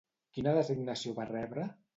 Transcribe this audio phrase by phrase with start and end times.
[0.37, 1.71] Quina designació va rebre?